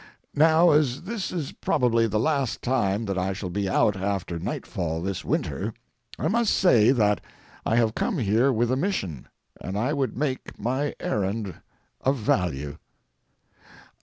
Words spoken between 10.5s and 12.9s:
my errand of value.